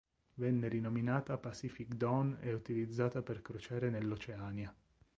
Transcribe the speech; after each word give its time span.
Venne 0.33 0.67
rinominata 0.67 1.37
Pacific 1.37 1.93
Dawn 1.93 2.35
e 2.41 2.53
utilizzata 2.55 3.21
per 3.21 3.43
crociere 3.43 3.91
nell'Oceania. 3.91 4.75